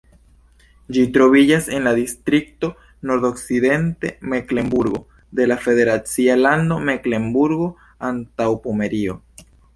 [0.95, 2.69] Ĝi troviĝas en la distrikto
[3.09, 5.03] Nordokcidenta Meklenburgo
[5.41, 9.21] de la federacia lando Meklenburgo-Antaŭpomerio.